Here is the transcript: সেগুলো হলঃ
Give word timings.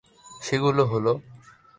সেগুলো 0.41 0.81
হলঃ 0.91 1.17